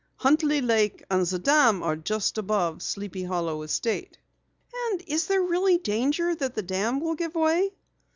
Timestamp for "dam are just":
1.37-2.39